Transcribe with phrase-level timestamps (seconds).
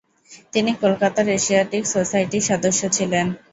[0.53, 3.25] তিনি কলকাতার এশিয়াটিক সোসাইটিরও সদস্য ছিলেন।